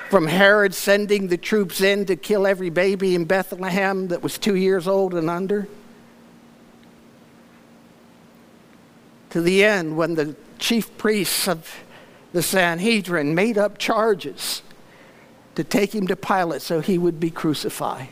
from 0.09 0.27
Herod 0.27 0.75
sending 0.75 1.29
the 1.29 1.37
troops 1.37 1.79
in 1.79 2.05
to 2.07 2.17
kill 2.17 2.45
every 2.45 2.69
baby 2.69 3.15
in 3.15 3.23
Bethlehem 3.23 4.09
that 4.09 4.21
was 4.21 4.37
two 4.37 4.55
years 4.55 4.89
old 4.89 5.13
and 5.13 5.29
under, 5.29 5.69
to 9.29 9.39
the 9.39 9.63
end 9.63 9.95
when 9.95 10.15
the 10.15 10.35
chief 10.59 10.97
priests 10.97 11.47
of 11.47 11.73
the 12.33 12.43
Sanhedrin 12.43 13.33
made 13.33 13.57
up 13.57 13.77
charges 13.77 14.63
to 15.55 15.63
take 15.63 15.95
him 15.95 16.07
to 16.07 16.17
Pilate 16.17 16.61
so 16.61 16.81
he 16.81 16.97
would 16.97 17.21
be 17.21 17.31
crucified. 17.31 18.09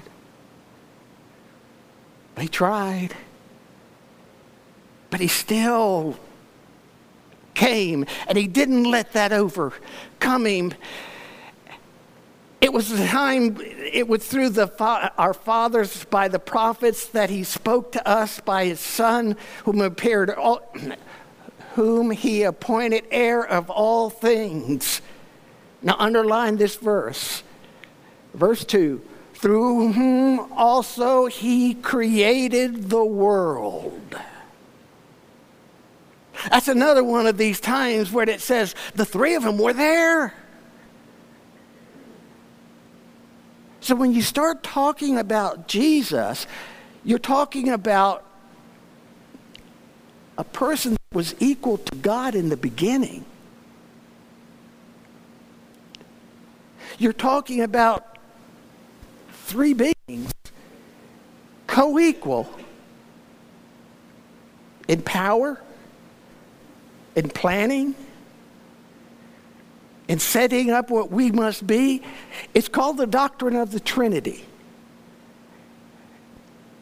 They 2.35 2.47
tried, 2.47 3.15
but 5.15 5.21
he 5.21 5.29
still 5.29 6.17
came, 7.53 8.05
and 8.27 8.37
he 8.37 8.47
didn't 8.47 8.83
let 8.83 9.13
that 9.13 9.31
overcome 9.31 10.45
him. 10.45 10.73
It 12.59 12.73
was 12.73 12.89
the 12.89 13.07
time, 13.07 13.57
it 13.61 14.09
was 14.09 14.27
through 14.27 14.49
the, 14.49 14.69
our 15.17 15.33
fathers 15.33 16.03
by 16.03 16.27
the 16.27 16.37
prophets 16.37 17.05
that 17.05 17.29
he 17.29 17.45
spoke 17.45 17.93
to 17.93 18.05
us 18.05 18.41
by 18.41 18.65
his 18.65 18.81
son, 18.81 19.37
whom 19.63 19.79
appeared, 19.79 20.31
all, 20.31 20.69
whom 21.75 22.11
he 22.11 22.43
appointed 22.43 23.05
heir 23.09 23.41
of 23.41 23.69
all 23.69 24.09
things. 24.09 25.01
Now, 25.81 25.95
underline 25.97 26.57
this 26.57 26.75
verse. 26.75 27.41
Verse 28.33 28.65
2 28.65 29.01
Through 29.33 29.93
whom 29.93 30.51
also 30.51 31.27
he 31.27 31.73
created 31.73 32.89
the 32.89 33.05
world. 33.05 34.17
That's 36.49 36.67
another 36.67 37.03
one 37.03 37.27
of 37.27 37.37
these 37.37 37.59
times 37.59 38.11
where 38.11 38.29
it 38.29 38.41
says 38.41 38.75
the 38.93 39.05
three 39.05 39.35
of 39.35 39.43
them 39.43 39.57
were 39.57 39.73
there. 39.73 40.33
So 43.79 43.95
when 43.95 44.13
you 44.13 44.21
start 44.21 44.63
talking 44.63 45.17
about 45.17 45.67
Jesus, 45.67 46.47
you're 47.03 47.19
talking 47.19 47.69
about 47.69 48.25
a 50.37 50.43
person 50.43 50.93
that 50.93 51.15
was 51.15 51.35
equal 51.39 51.77
to 51.77 51.95
God 51.95 52.35
in 52.35 52.49
the 52.49 52.57
beginning. 52.57 53.25
You're 56.97 57.13
talking 57.13 57.61
about 57.61 58.17
three 59.31 59.73
beings 59.73 60.31
co 61.67 61.99
equal 61.99 62.49
in 64.87 65.01
power, 65.01 65.61
in 67.15 67.29
planning, 67.29 67.95
in 70.07 70.19
setting 70.19 70.69
up 70.69 70.89
what 70.89 71.11
we 71.11 71.31
must 71.31 71.65
be. 71.65 72.01
It's 72.53 72.67
called 72.67 72.97
the 72.97 73.07
doctrine 73.07 73.55
of 73.55 73.71
the 73.71 73.79
Trinity. 73.79 74.45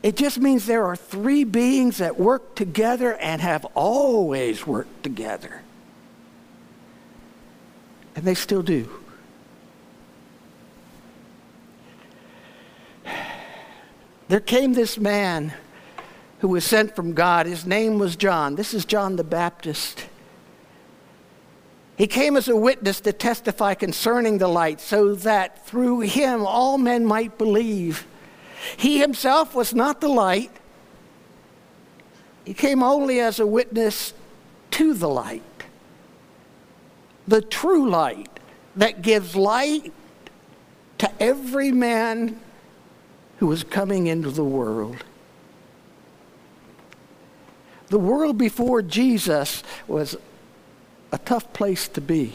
It 0.01 0.17
just 0.17 0.39
means 0.39 0.65
there 0.65 0.85
are 0.85 0.97
three 0.97 1.45
beings 1.45 1.99
that 1.99 2.19
work 2.19 2.55
together 2.55 3.15
and 3.15 3.41
have 3.41 3.63
always 3.73 4.67
worked 4.67 5.01
together. 5.03 5.61
And 8.15 8.25
they 8.25 8.35
still 8.35 8.61
do. 8.61 8.89
There 14.27 14.41
came 14.41 14.73
this 14.73 14.97
man 14.97 15.53
who 16.39 16.49
was 16.49 16.65
sent 16.65 16.95
from 16.95 17.13
God. 17.13 17.45
His 17.45 17.65
name 17.65 17.99
was 17.99 18.15
John. 18.17 18.55
This 18.55 18.73
is 18.73 18.83
John 18.83 19.15
the 19.15 19.23
Baptist. 19.23 20.05
He 21.95 22.07
came 22.07 22.35
as 22.35 22.47
a 22.47 22.55
witness 22.55 22.99
to 23.01 23.13
testify 23.13 23.75
concerning 23.75 24.39
the 24.39 24.47
light, 24.47 24.81
so 24.81 25.13
that 25.15 25.65
through 25.65 26.01
him 26.01 26.45
all 26.45 26.77
men 26.77 27.05
might 27.05 27.37
believe. 27.37 28.07
He 28.77 28.99
himself 28.99 29.53
was 29.53 29.73
not 29.75 30.01
the 30.01 30.07
light, 30.07 30.51
he 32.45 32.53
came 32.53 32.83
only 32.83 33.19
as 33.19 33.39
a 33.39 33.47
witness 33.47 34.13
to 34.71 34.93
the 34.93 35.07
light. 35.07 35.43
The 37.27 37.41
true 37.41 37.89
light 37.89 38.39
that 38.75 39.01
gives 39.01 39.35
light 39.35 39.93
to 40.97 41.09
every 41.21 41.71
man 41.71 42.39
who 43.37 43.51
is 43.51 43.63
coming 43.63 44.07
into 44.07 44.29
the 44.29 44.43
world. 44.43 45.03
The 47.87 47.99
world 47.99 48.37
before 48.37 48.81
Jesus 48.81 49.63
was 49.87 50.17
a 51.13 51.17
tough 51.19 51.53
place 51.53 51.87
to 51.89 52.01
be. 52.01 52.33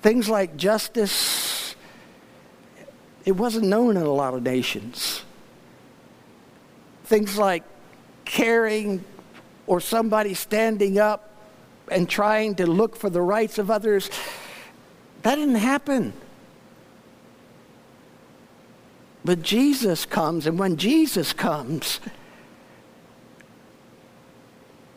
Things 0.00 0.30
like 0.30 0.56
justice, 0.56 1.76
it 3.26 3.32
wasn't 3.32 3.66
known 3.66 3.98
in 3.98 4.02
a 4.02 4.10
lot 4.10 4.32
of 4.32 4.42
nations. 4.42 5.24
Things 7.04 7.36
like 7.36 7.64
caring 8.24 9.04
or 9.66 9.78
somebody 9.78 10.32
standing 10.32 10.98
up 10.98 11.30
and 11.90 12.08
trying 12.08 12.54
to 12.54 12.66
look 12.66 12.96
for 12.96 13.10
the 13.10 13.20
rights 13.20 13.58
of 13.58 13.70
others, 13.70 14.10
that 15.22 15.34
didn't 15.34 15.56
happen. 15.56 16.14
But 19.22 19.42
Jesus 19.42 20.06
comes, 20.06 20.46
and 20.46 20.58
when 20.58 20.78
Jesus 20.78 21.34
comes, 21.34 22.00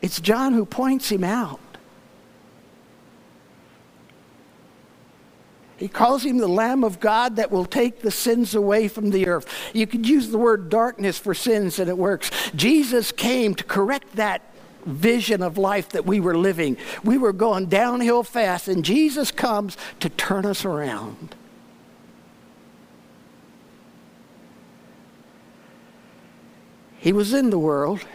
it's 0.02 0.20
John 0.20 0.54
who 0.54 0.66
points 0.66 1.10
him 1.10 1.24
out. 1.24 1.60
He 5.78 5.88
calls 5.88 6.24
him 6.24 6.38
the 6.38 6.48
Lamb 6.48 6.84
of 6.84 7.00
God 7.00 7.38
that 7.38 7.50
will 7.50 7.66
take 7.66 8.02
the 8.02 8.12
sins 8.12 8.54
away 8.54 8.88
from 8.88 9.10
the 9.10 9.28
earth. 9.28 9.48
You 9.74 9.88
could 9.88 10.08
use 10.08 10.30
the 10.30 10.38
word 10.38 10.70
darkness 10.70 11.18
for 11.18 11.34
sins 11.34 11.80
and 11.80 11.90
it 11.90 11.98
works. 11.98 12.30
Jesus 12.56 13.12
came 13.12 13.56
to 13.56 13.64
correct 13.64 14.16
that 14.16 14.44
vision 14.86 15.42
of 15.42 15.58
life 15.58 15.90
that 15.90 16.06
we 16.06 16.20
were 16.20 16.38
living. 16.38 16.78
We 17.04 17.18
were 17.18 17.34
going 17.34 17.66
downhill 17.68 18.24
fast, 18.24 18.68
and 18.68 18.86
Jesus 18.86 19.32
comes 19.32 19.78
to 20.00 20.10
turn 20.10 20.46
us 20.46 20.66
around. 20.66 21.36
He 26.98 27.12
was 27.12 27.34
in 27.34 27.50
the 27.50 27.60
world. 27.60 28.06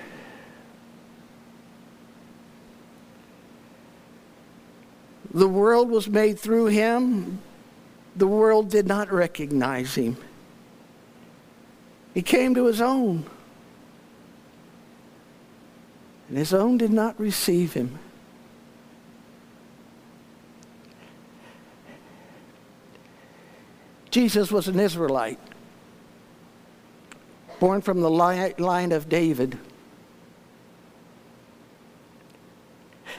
The 5.36 5.46
world 5.46 5.90
was 5.90 6.08
made 6.08 6.38
through 6.38 6.66
him. 6.66 7.40
The 8.16 8.26
world 8.26 8.70
did 8.70 8.86
not 8.86 9.12
recognize 9.12 9.94
him. 9.94 10.16
He 12.14 12.22
came 12.22 12.54
to 12.54 12.64
his 12.64 12.80
own. 12.80 13.26
And 16.30 16.38
his 16.38 16.54
own 16.54 16.78
did 16.78 16.90
not 16.90 17.20
receive 17.20 17.74
him. 17.74 17.98
Jesus 24.10 24.50
was 24.50 24.68
an 24.68 24.80
Israelite, 24.80 25.38
born 27.60 27.82
from 27.82 28.00
the 28.00 28.08
line 28.08 28.92
of 28.92 29.10
David. 29.10 29.58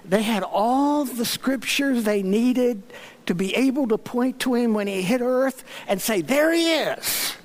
They 0.08 0.24
had 0.24 0.43
all 0.43 1.04
the 1.04 1.26
scriptures 1.26 2.04
they 2.04 2.24
needed 2.24 2.82
to 3.26 3.36
be 3.36 3.54
able 3.56 3.88
to 3.89 3.98
point 3.98 4.39
to 4.41 4.54
him 4.56 4.74
when 4.74 4.88
he 4.88 5.02
hit 5.02 5.22
earth 5.22 5.63
and 5.88 6.02
say, 6.02 6.22
There 6.22 6.54
he 6.54 6.74
is. 6.74 7.36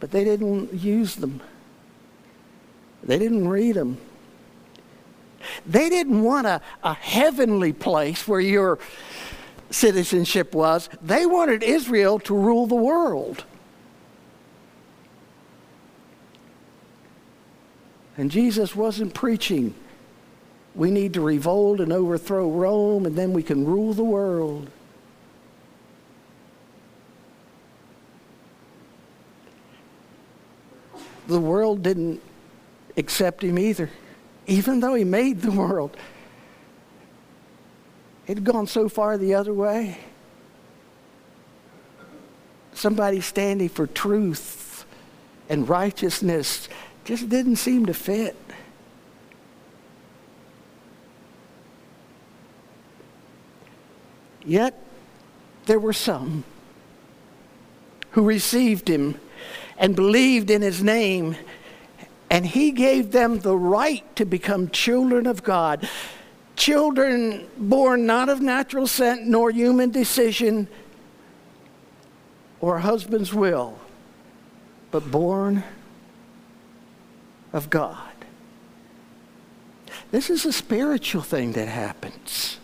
But 0.00 0.10
they 0.10 0.24
didn't 0.24 0.74
use 0.74 1.14
them, 1.16 1.40
they 3.02 3.18
didn't 3.18 3.48
read 3.48 3.76
them. 3.76 3.98
They 5.64 5.88
didn't 5.88 6.24
want 6.24 6.48
a, 6.48 6.60
a 6.82 6.94
heavenly 6.94 7.72
place 7.72 8.26
where 8.26 8.40
your 8.40 8.80
citizenship 9.70 10.54
was. 10.54 10.88
They 11.00 11.24
wanted 11.24 11.62
Israel 11.62 12.18
to 12.20 12.34
rule 12.34 12.66
the 12.66 12.74
world. 12.74 13.44
And 18.16 18.30
Jesus 18.30 18.74
wasn't 18.74 19.14
preaching, 19.14 19.74
we 20.74 20.90
need 20.90 21.14
to 21.14 21.20
revolt 21.20 21.80
and 21.80 21.92
overthrow 21.92 22.50
Rome, 22.50 23.06
and 23.06 23.16
then 23.16 23.32
we 23.32 23.42
can 23.42 23.64
rule 23.64 23.92
the 23.92 24.04
world. 24.04 24.70
the 31.26 31.40
world 31.40 31.82
didn't 31.82 32.22
accept 32.96 33.42
him 33.42 33.58
either, 33.58 33.90
even 34.46 34.80
though 34.80 34.94
he 34.94 35.04
made 35.04 35.42
the 35.42 35.50
world. 35.50 35.96
It 38.26 38.36
had 38.38 38.44
gone 38.44 38.66
so 38.66 38.88
far 38.88 39.18
the 39.18 39.34
other 39.34 39.54
way. 39.54 39.98
Somebody 42.72 43.20
standing 43.20 43.68
for 43.68 43.86
truth 43.86 44.84
and 45.48 45.68
righteousness 45.68 46.68
just 47.06 47.28
didn't 47.28 47.56
seem 47.56 47.86
to 47.86 47.94
fit. 47.94 48.36
Yet 54.44 54.74
there 55.66 55.78
were 55.78 55.92
some 55.92 56.42
who 58.10 58.22
received 58.22 58.88
him 58.88 59.20
and 59.78 59.94
believed 59.94 60.50
in 60.50 60.62
his 60.62 60.82
name, 60.82 61.36
and 62.28 62.44
he 62.44 62.72
gave 62.72 63.12
them 63.12 63.38
the 63.38 63.56
right 63.56 64.04
to 64.16 64.24
become 64.24 64.68
children 64.70 65.28
of 65.28 65.44
God. 65.44 65.88
Children 66.56 67.46
born 67.56 68.04
not 68.06 68.28
of 68.28 68.40
natural 68.40 68.88
scent 68.88 69.26
nor 69.26 69.52
human 69.52 69.90
decision 69.90 70.66
or 72.60 72.80
husband's 72.80 73.32
will, 73.32 73.78
but 74.90 75.08
born 75.08 75.62
of 77.56 77.70
God. 77.70 78.12
This 80.10 80.30
is 80.30 80.44
a 80.44 80.52
spiritual 80.52 81.22
thing 81.22 81.52
that 81.52 81.68
happens. 81.68 82.58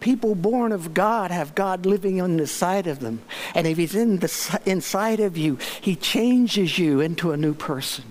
People 0.00 0.34
born 0.34 0.72
of 0.72 0.94
God 0.94 1.30
have 1.30 1.54
God 1.54 1.84
living 1.84 2.20
on 2.20 2.36
the 2.36 2.46
side 2.46 2.86
of 2.86 3.00
them. 3.00 3.20
And 3.54 3.66
if 3.66 3.76
He's 3.76 3.94
in 3.94 4.18
the, 4.18 4.60
inside 4.64 5.20
of 5.20 5.36
you, 5.36 5.58
He 5.80 5.94
changes 5.94 6.78
you 6.78 7.00
into 7.00 7.32
a 7.32 7.36
new 7.36 7.52
person. 7.52 8.04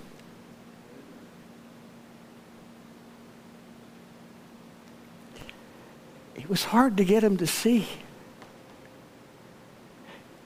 It 6.36 6.48
was 6.48 6.66
hard 6.66 6.98
to 6.98 7.04
get 7.04 7.24
him 7.24 7.38
to 7.38 7.48
see. 7.48 7.88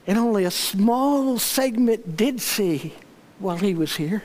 And 0.06 0.18
only 0.18 0.44
a 0.44 0.50
small 0.50 1.38
segment 1.38 2.16
did 2.16 2.40
see 2.40 2.94
while 3.42 3.56
he 3.56 3.74
was 3.74 3.96
here. 3.96 4.22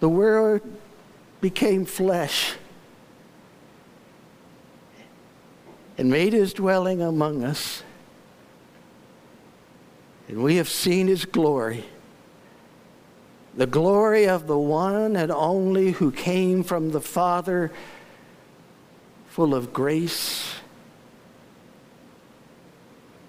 The 0.00 0.08
Word 0.08 0.62
became 1.40 1.84
flesh 1.84 2.54
and 5.98 6.08
made 6.08 6.32
his 6.32 6.54
dwelling 6.54 7.02
among 7.02 7.44
us. 7.44 7.82
And 10.28 10.42
we 10.42 10.56
have 10.56 10.68
seen 10.68 11.08
his 11.08 11.24
glory. 11.24 11.84
The 13.56 13.66
glory 13.66 14.28
of 14.28 14.46
the 14.46 14.58
one 14.58 15.16
and 15.16 15.32
only 15.32 15.92
who 15.92 16.12
came 16.12 16.62
from 16.62 16.92
the 16.92 17.00
Father, 17.00 17.72
full 19.28 19.54
of 19.54 19.72
grace 19.72 20.57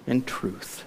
and 0.09 0.27
truth. 0.27 0.83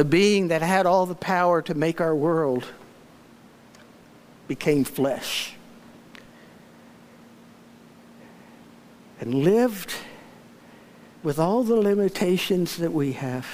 the 0.00 0.04
being 0.06 0.48
that 0.48 0.62
had 0.62 0.86
all 0.86 1.04
the 1.04 1.14
power 1.14 1.60
to 1.60 1.74
make 1.74 2.00
our 2.00 2.14
world, 2.14 2.64
became 4.48 4.82
flesh 4.82 5.52
and 9.20 9.34
lived 9.34 9.92
with 11.22 11.38
all 11.38 11.62
the 11.62 11.76
limitations 11.76 12.78
that 12.78 12.94
we 12.94 13.12
have. 13.12 13.46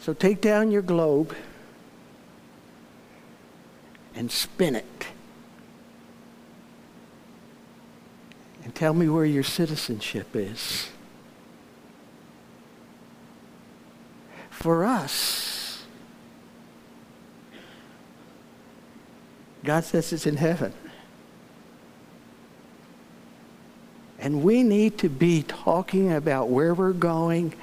So 0.00 0.14
take 0.14 0.40
down 0.40 0.70
your 0.70 0.80
globe 0.80 1.34
and 4.20 4.30
spin 4.30 4.76
it. 4.76 5.06
And 8.62 8.74
tell 8.74 8.92
me 8.92 9.08
where 9.08 9.24
your 9.24 9.42
citizenship 9.42 10.36
is. 10.36 10.90
For 14.50 14.84
us, 14.84 15.84
God 19.64 19.84
says 19.84 20.12
it's 20.12 20.26
in 20.26 20.36
heaven. 20.36 20.74
And 24.18 24.42
we 24.42 24.62
need 24.62 24.98
to 24.98 25.08
be 25.08 25.44
talking 25.44 26.12
about 26.12 26.50
where 26.50 26.74
we're 26.74 26.92
going 26.92 27.54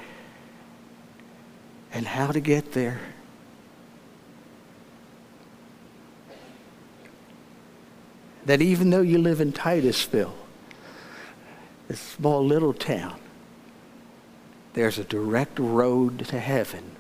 and 1.94 2.08
how 2.08 2.32
to 2.32 2.40
get 2.40 2.72
there. 2.72 3.00
That 8.48 8.62
even 8.62 8.92
though 8.92 9.02
you 9.02 9.18
live 9.18 9.42
in 9.42 9.52
Titusville, 9.52 10.34
this 11.90 12.00
small 12.00 12.46
little 12.46 12.74
town, 12.74 13.20
there's 14.72 14.98
a 14.98 15.04
direct 15.04 15.60
road 15.60 16.26
to 16.28 16.40
heaven 16.40 16.92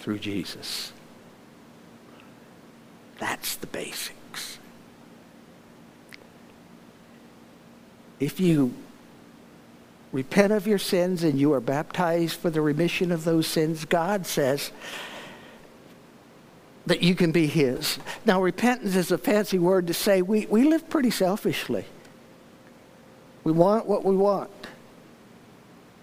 through 0.00 0.18
Jesus. 0.18 0.92
That's 3.20 3.54
the 3.54 3.68
basics. 3.68 4.58
If 8.18 8.40
you 8.40 8.74
repent 10.10 10.52
of 10.52 10.66
your 10.66 10.78
sins 10.78 11.22
and 11.22 11.38
you 11.38 11.52
are 11.52 11.60
baptized 11.60 12.34
for 12.34 12.50
the 12.50 12.60
remission 12.60 13.12
of 13.12 13.22
those 13.22 13.46
sins, 13.46 13.84
God 13.84 14.26
says 14.26 14.72
that 16.88 17.02
you 17.02 17.14
can 17.14 17.32
be 17.32 17.46
His. 17.46 17.98
Now, 18.24 18.42
repentance 18.42 18.96
is 18.96 19.12
a 19.12 19.18
fancy 19.18 19.58
word 19.58 19.86
to 19.86 19.94
say 19.94 20.22
we, 20.22 20.46
we 20.46 20.64
live 20.64 20.88
pretty 20.90 21.10
selfishly. 21.10 21.84
We 23.44 23.52
want 23.52 23.86
what 23.86 24.04
we 24.04 24.16
want, 24.16 24.50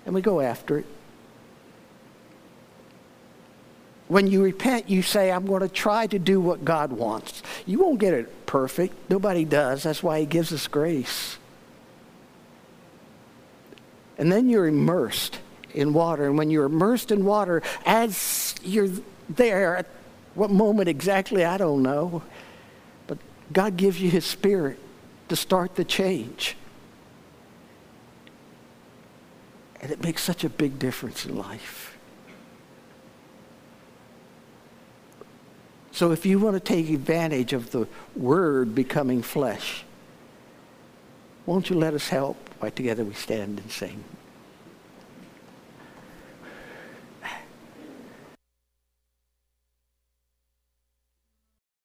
and 0.06 0.16
we 0.16 0.22
go 0.22 0.40
after 0.42 0.80
it. 0.80 0.86
When 4.08 4.28
you 4.28 4.44
repent, 4.44 4.88
you 4.88 5.02
say, 5.02 5.32
I'm 5.32 5.48
going 5.48 5.62
to 5.62 5.68
try 5.68 6.06
to 6.08 6.20
do 6.20 6.40
what 6.40 6.64
God 6.64 6.92
wants. 6.92 7.42
You 7.66 7.80
won't 7.80 8.00
get 8.00 8.14
it 8.14 8.46
perfect. 8.46 8.96
Nobody 9.10 9.46
does. 9.46 9.84
That's 9.84 10.04
why 10.04 10.20
He 10.20 10.26
gives 10.28 10.54
us 10.54 10.68
grace. 10.68 11.38
And 14.18 14.32
then 14.32 14.48
you're 14.48 14.68
immersed 14.68 15.40
in 15.74 15.92
water. 15.92 16.26
And 16.26 16.38
when 16.38 16.52
you're 16.52 16.66
immersed 16.66 17.12
in 17.12 17.26
water, 17.26 17.64
as 17.86 18.56
you're 18.64 18.90
there, 19.28 19.86
what 20.36 20.52
moment 20.52 20.88
exactly, 20.90 21.44
I 21.44 21.58
don't 21.58 21.82
know. 21.82 22.22
But 23.08 23.18
God 23.52 23.78
gives 23.78 24.00
you 24.00 24.10
His 24.10 24.26
Spirit 24.26 24.78
to 25.30 25.36
start 25.36 25.76
the 25.76 25.84
change. 25.84 26.56
And 29.82 29.92
it 29.92 30.04
makes 30.04 30.22
such 30.22 30.44
a 30.44 30.50
big 30.50 30.78
difference 30.78 31.26
in 31.26 31.36
life. 31.36 31.98
So 35.92 36.12
if 36.12 36.26
you 36.26 36.40
want 36.40 36.56
to 36.56 36.60
take 36.60 36.90
advantage 36.90 37.54
of 37.54 37.72
the 37.72 37.88
Word 38.16 38.76
becoming 38.76 39.22
flesh, 39.22 39.86
won't 41.46 41.70
you 41.70 41.78
let 41.78 41.94
us 41.94 42.10
help 42.10 42.38
while 42.60 42.72
together 42.72 43.06
we 43.06 43.14
stand 43.14 43.60
and 43.60 43.72
sing? 43.72 44.04